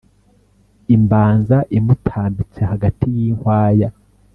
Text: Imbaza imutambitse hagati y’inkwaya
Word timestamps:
Imbaza 0.95 1.57
imutambitse 1.77 2.61
hagati 2.71 3.05
y’inkwaya 3.15 3.89